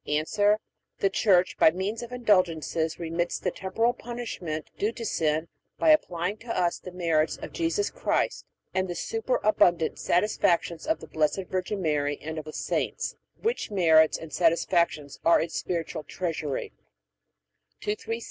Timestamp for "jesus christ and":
7.53-8.87